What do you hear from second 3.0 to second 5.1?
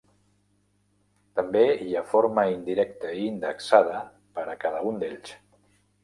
i indexada per a cada un